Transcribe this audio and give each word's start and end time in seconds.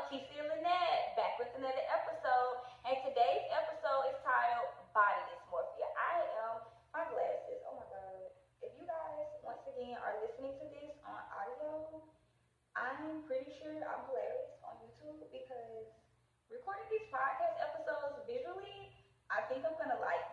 Otissia 0.00 0.48
Lynette, 0.48 1.12
back 1.12 1.36
with 1.36 1.52
another 1.60 1.84
episode. 1.92 2.56
And 2.88 2.96
today's 3.04 3.44
episode 3.52 4.08
is 4.08 4.16
titled 4.24 4.72
Body 4.96 5.28
Dysmorphia. 5.28 5.92
I 5.92 6.24
am, 6.40 6.64
my 6.96 7.04
glasses, 7.12 7.60
oh 7.68 7.76
my 7.76 7.84
God. 7.84 8.32
If 8.64 8.72
you 8.80 8.88
guys, 8.88 9.28
once 9.44 9.60
again, 9.68 10.00
are 10.00 10.16
listening 10.24 10.56
to 10.56 10.66
this 10.72 10.96
on 11.04 11.20
audio, 11.36 12.00
I'm 12.72 13.28
pretty 13.28 13.52
sure 13.60 13.76
I'm 13.76 14.08
hilarious 14.08 14.56
on 14.64 14.80
YouTube 14.88 15.20
because 15.28 15.84
recording 16.48 16.88
these 16.88 17.04
podcast 17.12 17.60
episodes 17.60 18.24
visually, 18.24 18.96
I 19.28 19.44
think 19.52 19.68
I'm 19.68 19.76
going 19.76 19.92
to 19.92 20.00
like 20.00 20.29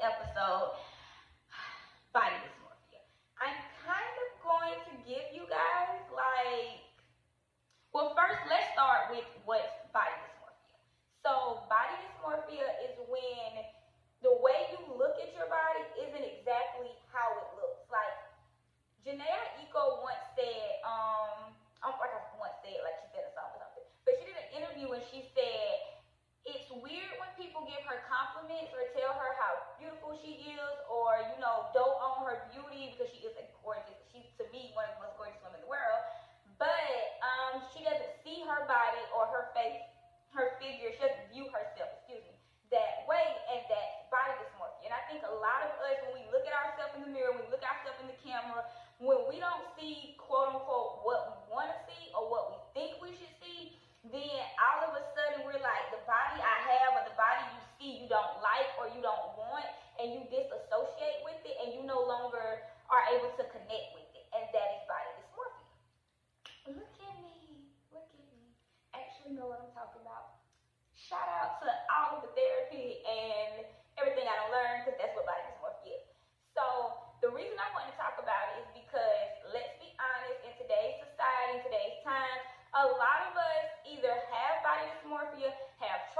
episode, 0.00 0.76
body 2.16 2.36
dysmorphia. 2.40 3.04
I'm 3.36 3.56
kind 3.84 4.14
of 4.26 4.28
going 4.40 4.78
to 4.90 4.92
give 5.04 5.24
you 5.32 5.44
guys 5.46 6.00
like, 6.12 6.84
well, 7.92 8.16
first 8.16 8.40
let's 8.48 8.68
start 8.72 9.12
with 9.12 9.28
what's 9.44 9.70
body 9.92 10.16
dysmorphia. 10.24 10.78
So 11.20 11.64
body 11.68 11.96
dysmorphia 12.00 12.66
is 12.88 12.96
when 13.06 13.64
the 14.24 14.32
way 14.40 14.72
you 14.76 14.80
look 14.96 15.16
at 15.20 15.32
your 15.32 15.48
body 15.48 15.84
isn't 16.08 16.24
exactly 16.24 16.92
how 17.12 17.28
it 17.40 17.48
looks. 17.56 17.84
Like 17.88 18.16
Jhené 19.04 19.28
Aiko 19.60 20.04
once 20.04 20.24
said, 20.36 20.80
um, 20.84 21.56
I'm 21.80 21.96
like 21.96 22.12
I 22.12 22.20
once 22.36 22.56
said, 22.60 22.76
like 22.84 22.96
she 23.04 23.08
said 23.16 23.24
a 23.28 23.32
song 23.32 23.48
or 23.56 23.60
something, 23.64 23.86
but 24.04 24.12
she 24.20 24.28
did 24.28 24.36
an 24.36 24.48
interview 24.52 24.92
and 24.92 25.04
she 25.08 25.24
said, 25.32 26.00
it's 26.44 26.68
weird 26.72 27.12
when 27.20 27.32
people 27.36 27.64
give 27.68 27.80
her 27.84 28.00
compliments 28.08 28.72
or 28.72 28.88
tell 28.96 29.12
her 29.12 29.32
beautiful 29.80 30.12
she 30.20 30.44
is 30.44 30.76
or, 30.92 31.24
you 31.32 31.40
know, 31.40 31.64
dope 31.72 31.89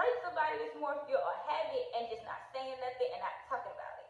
straight 0.01 0.17
somebody 0.25 0.57
that's 0.65 0.81
more 0.81 0.97
feel 1.05 1.21
or 1.21 1.37
have 1.45 1.69
and 2.01 2.09
just 2.09 2.25
not 2.25 2.41
saying 2.57 2.73
nothing 2.81 3.09
and 3.13 3.21
not 3.21 3.37
talking 3.45 3.73
about 3.77 4.01
it. 4.01 4.09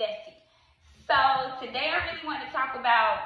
That's 0.00 0.24
it. 0.24 0.40
So 1.04 1.52
today 1.60 1.92
I 1.92 2.00
really 2.08 2.24
want 2.24 2.40
to 2.40 2.48
talk 2.48 2.72
about 2.72 3.20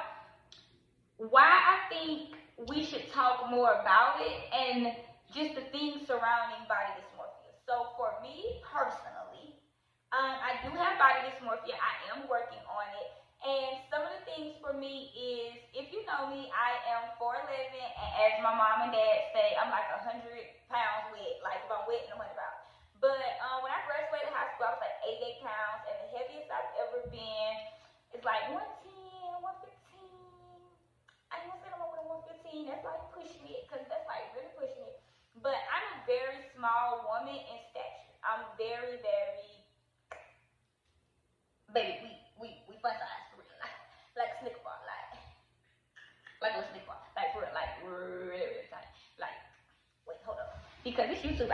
why 1.15 1.47
I 1.47 1.79
think 1.87 2.35
we 2.67 2.83
should 2.83 3.07
talk 3.07 3.47
more 3.47 3.71
about 3.79 4.19
it 4.19 4.43
and 4.51 4.91
just 5.31 5.55
the 5.55 5.63
things 5.71 6.03
surrounding 6.03 6.67
body 6.67 6.91
dysmorphia. 6.99 7.55
So 7.65 7.87
for 7.95 8.11
me 8.21 8.43
personally, 8.59 9.55
um, 10.11 10.35
I 10.43 10.59
do 10.67 10.75
have 10.75 10.99
body 10.99 11.23
dysmorphia. 11.23 11.79
I 11.79 12.11
am 12.11 12.27
working 12.27 12.59
on 12.67 12.91
it. 12.91 13.14
And 13.45 13.77
some 13.93 14.01
of 14.01 14.09
the 14.09 14.25
things 14.25 14.57
for 14.57 14.73
me 14.73 15.13
is, 15.13 15.61
if 15.77 15.93
you 15.93 16.01
know 16.09 16.25
me, 16.33 16.49
I 16.49 16.81
am 16.97 17.13
4'11", 17.21 17.45
and 17.77 18.11
as 18.25 18.41
my 18.41 18.57
mom 18.57 18.89
and 18.89 18.91
dad 18.91 19.29
say, 19.37 19.53
I'm 19.53 19.69
like 19.69 19.85
100 20.01 20.25
pounds 20.65 21.13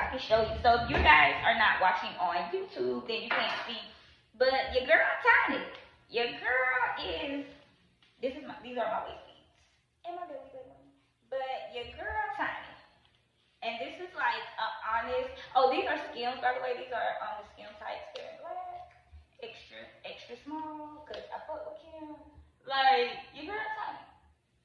I 0.02 0.10
can 0.10 0.18
show 0.18 0.42
you. 0.42 0.58
So 0.66 0.82
if 0.82 0.90
you 0.90 0.98
guys 0.98 1.38
are 1.46 1.54
not 1.62 1.78
watching 1.78 2.10
on 2.18 2.50
YouTube, 2.50 3.06
then 3.06 3.22
you 3.22 3.30
can't 3.30 3.54
see. 3.70 3.78
But 4.34 4.74
your 4.74 4.90
girl 4.90 5.06
Tiny, 5.22 5.62
your 6.10 6.26
girl 6.42 6.82
is, 6.98 7.46
this 8.18 8.34
is 8.34 8.42
my, 8.50 8.58
these 8.66 8.82
are 8.82 8.90
my 8.90 9.06
waist 9.06 9.22
beads. 9.30 9.54
And 10.10 10.18
my 10.18 10.26
baby 10.26 10.58
But 11.30 11.70
your 11.70 11.86
girl 11.94 12.26
Tiny, 12.34 12.74
and 13.62 13.78
this 13.78 14.02
is 14.02 14.10
like 14.18 14.42
a 14.58 14.68
honest, 14.90 15.30
oh, 15.54 15.70
these 15.70 15.86
are 15.86 16.02
Skims, 16.10 16.42
by 16.42 16.58
the 16.58 16.66
way. 16.66 16.82
These 16.82 16.90
are 16.90 17.22
um, 17.22 17.46
skim 17.54 17.70
tights. 17.78 18.10
They're 18.18 18.34
in 18.34 18.42
black, 18.42 18.90
extra, 19.46 19.86
extra 20.02 20.34
small, 20.42 21.06
because 21.06 21.30
I 21.30 21.46
fuck 21.46 21.62
with 21.70 21.78
Kim. 21.86 22.18
Like, 22.66 23.22
your 23.38 23.54
girl 23.54 23.70
Tiny. 23.78 24.02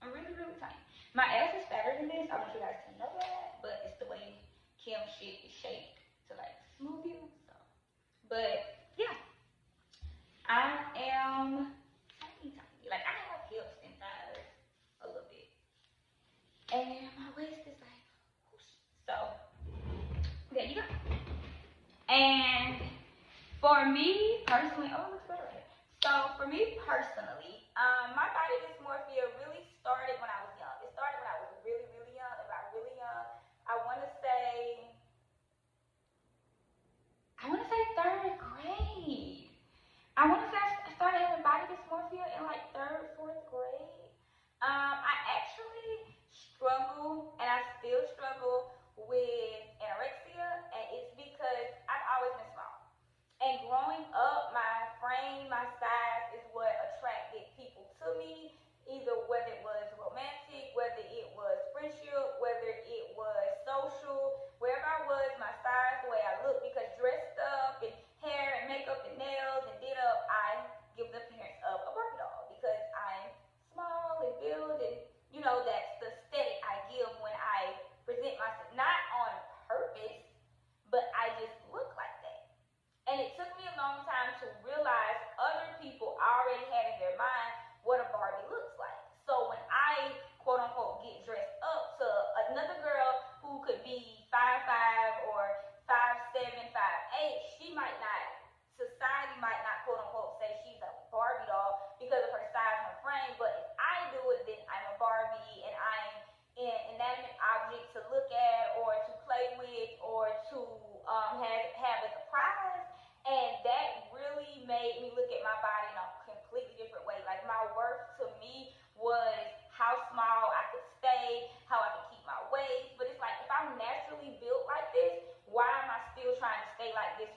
I'm 0.00 0.12
really, 0.16 0.32
really 0.32 0.56
tiny. 0.60 0.80
My 1.16 1.24
ass 1.28 1.56
is 1.56 1.64
fatter 1.68 1.96
than 1.96 2.08
this. 2.08 2.28
I 2.28 2.36
want 2.36 2.52
you 2.52 2.60
guys 2.60 2.78
to 2.88 2.92
know 3.00 3.08
that, 3.20 3.58
but 3.64 3.84
it's 3.88 3.95
Kim 4.86 5.02
shit 5.18 5.42
is 5.42 5.50
shaped 5.50 5.98
to 6.30 6.38
like 6.38 6.54
smooth 6.78 7.02
you. 7.10 7.18
So. 7.42 7.54
But 8.30 8.65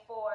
for 0.06 0.32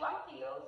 Longfield 0.00 0.67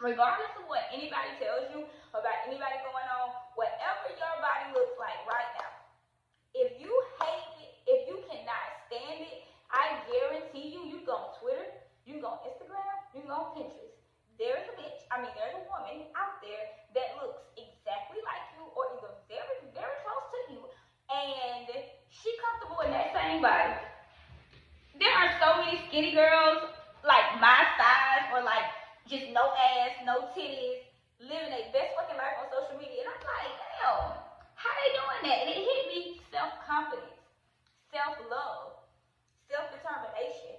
regardless 0.00 0.50
of 0.56 0.64
what 0.64 0.88
anybody 0.88 1.36
tells 1.36 1.68
you 1.76 1.84
about 2.16 2.36
anybody 2.48 2.80
going 2.88 3.08
on, 3.20 3.36
whatever 3.52 4.08
your 4.16 4.34
body 4.40 4.72
looks 4.72 4.96
like 4.96 5.20
right 5.28 5.52
now, 5.60 5.70
if 6.56 6.80
you 6.80 6.90
hate 7.20 7.52
it, 7.60 7.72
if 7.84 8.00
you 8.08 8.16
cannot 8.26 8.64
stand 8.88 9.20
it, 9.22 9.44
I 9.68 10.00
guarantee 10.08 10.72
you, 10.72 10.88
you 10.88 11.04
go 11.04 11.14
on 11.14 11.30
Twitter, 11.38 11.68
you 12.08 12.18
go 12.18 12.40
on 12.40 12.40
Instagram, 12.48 12.96
you 13.12 13.22
go 13.28 13.36
on 13.36 13.48
Pinterest. 13.54 13.94
There's 14.40 14.64
a 14.72 14.74
bitch, 14.80 15.04
I 15.12 15.20
mean, 15.20 15.36
there's 15.36 15.52
a 15.52 15.64
woman 15.68 16.08
out 16.16 16.40
there 16.40 16.64
that 16.96 17.20
looks 17.20 17.44
exactly 17.60 18.24
like 18.24 18.40
you 18.56 18.64
or 18.72 18.96
either 18.96 19.12
very, 19.28 19.68
very 19.76 19.96
close 20.00 20.26
to 20.32 20.40
you, 20.56 20.60
and 21.12 21.68
she 22.08 22.32
comfortable 22.40 22.80
in 22.88 22.90
that 22.96 23.12
same 23.12 23.44
body. 23.44 23.76
There 24.96 25.12
are 25.12 25.36
so 25.38 25.60
many 25.60 25.76
skinny 25.86 26.16
girls 26.16 26.72
like 27.04 27.36
my 27.36 27.68
size 27.76 28.32
or 28.32 28.40
like 28.42 28.64
just 29.06 29.30
no 29.36 29.52
ass, 29.54 30.00
no 30.08 30.32
titties, 30.32 30.88
living 31.20 31.52
their 31.52 31.68
best 31.70 31.92
fucking 31.94 32.16
life 32.16 32.40
on 32.40 32.48
social 32.48 32.80
media. 32.80 33.04
And 33.04 33.12
I'm 33.12 33.22
like, 33.22 33.52
damn, 33.60 34.16
how 34.56 34.72
they 34.80 34.90
doing 34.96 35.22
that? 35.28 35.38
And 35.44 35.48
it 35.52 35.60
hit 35.60 35.82
me 35.92 36.00
self-confidence, 36.32 37.20
self-love, 37.92 38.80
self-determination, 39.52 40.56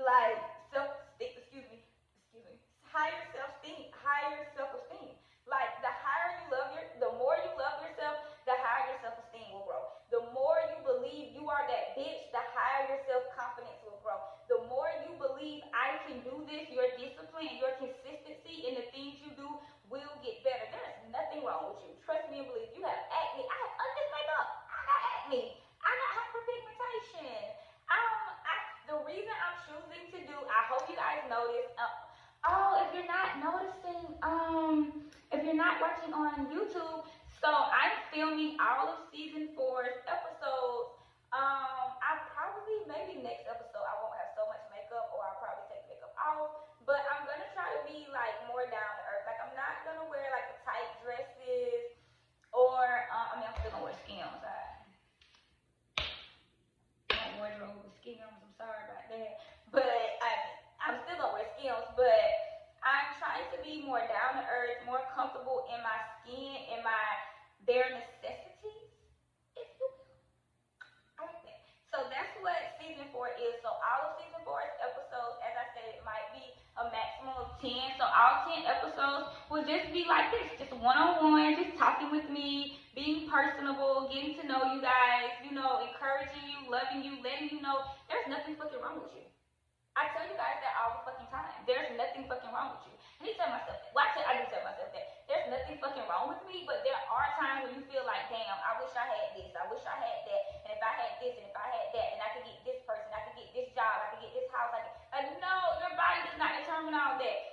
like 0.00 0.40
self 0.72 0.88
excuse 1.20 1.68
me, 1.68 1.84
excuse 2.18 2.44
me, 2.48 2.56
higher 2.80 3.20
self-esteem, 3.36 3.92
higher 3.92 4.48
self-esteem. 4.56 5.12
Like 5.44 5.84
the 5.84 5.91
this, 16.52 16.68
you're 16.68 16.92
disciplined, 17.00 17.56
10 78.52 78.68
episodes 78.68 79.32
will 79.48 79.64
just 79.64 79.88
be 79.96 80.04
like 80.04 80.28
this, 80.28 80.60
just 80.60 80.76
one-on-one, 80.76 81.56
just 81.56 81.72
talking 81.80 82.12
with 82.12 82.28
me, 82.28 82.76
being 82.92 83.24
personable, 83.24 84.12
getting 84.12 84.36
to 84.36 84.44
know 84.44 84.76
you 84.76 84.84
guys, 84.84 85.32
you 85.40 85.56
know, 85.56 85.80
encouraging 85.88 86.44
you, 86.44 86.68
loving 86.68 87.00
you, 87.00 87.16
letting 87.24 87.48
you 87.48 87.64
know 87.64 87.80
there's 88.12 88.28
nothing 88.28 88.52
fucking 88.60 88.76
wrong 88.84 89.00
with 89.00 89.08
you. 89.16 89.24
I 89.96 90.08
tell 90.12 90.24
you 90.24 90.36
guys 90.36 90.56
that 90.64 90.72
all 90.80 91.00
the 91.00 91.04
fucking 91.04 91.28
time. 91.28 91.52
There's 91.68 91.92
nothing 92.00 92.24
fucking 92.24 92.48
wrong 92.48 92.76
with 92.76 92.84
you. 92.88 92.96
I 93.20 93.28
need 93.28 93.36
tell 93.36 93.52
myself 93.52 93.76
that. 93.76 93.92
Well, 93.92 94.04
actually, 94.04 94.24
I 94.24 94.40
do 94.40 94.48
tell 94.48 94.64
myself 94.64 94.88
that. 94.88 95.28
There's 95.28 95.52
nothing 95.52 95.76
fucking 95.84 96.08
wrong 96.08 96.32
with 96.32 96.40
me, 96.48 96.64
but 96.64 96.80
there 96.80 96.96
are 96.96 97.28
times 97.36 97.68
when 97.68 97.76
you 97.76 97.84
feel 97.92 98.04
like, 98.08 98.24
damn, 98.32 98.56
I 98.64 98.80
wish 98.80 98.92
I 98.96 99.04
had 99.04 99.36
this. 99.36 99.52
I 99.52 99.68
wish 99.68 99.84
I 99.84 99.96
had 100.00 100.24
that. 100.24 100.42
And 100.64 100.70
if 100.72 100.80
I 100.80 100.92
had 100.96 101.12
this, 101.20 101.36
and 101.36 101.44
if 101.44 101.52
I 101.52 101.68
had 101.68 101.88
that, 101.92 102.08
and 102.16 102.20
I 102.24 102.28
could 102.32 102.44
get 102.48 102.56
this 102.64 102.80
person, 102.88 103.04
I 103.12 103.20
could 103.28 103.36
get 103.36 103.52
this 103.52 103.68
job, 103.76 104.00
I 104.00 104.16
could 104.16 104.24
get 104.24 104.32
this 104.32 104.48
house. 104.48 104.72
I 104.72 104.80
could, 104.80 104.96
like, 105.12 105.28
no, 105.44 105.56
your 105.84 105.92
body 105.92 106.24
does 106.24 106.40
not 106.40 106.56
determine 106.56 106.96
all 106.96 107.20
that. 107.20 107.51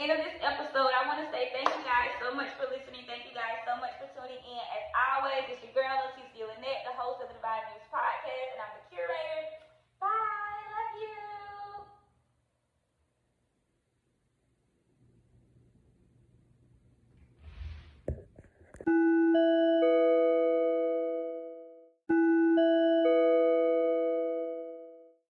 End 0.00 0.16
of 0.16 0.24
this 0.24 0.32
episode. 0.40 0.96
I 0.96 1.04
want 1.04 1.20
to 1.20 1.28
say 1.28 1.52
thank 1.52 1.68
you 1.68 1.82
guys 1.84 2.08
so 2.24 2.32
much 2.32 2.48
for 2.56 2.64
listening. 2.72 3.04
Thank 3.04 3.28
you 3.28 3.36
guys 3.36 3.60
so 3.68 3.76
much 3.84 3.92
for 4.00 4.08
tuning 4.16 4.40
in. 4.40 4.64
As 4.72 4.84
always, 4.96 5.44
it's 5.52 5.60
your 5.60 5.76
girl, 5.76 5.89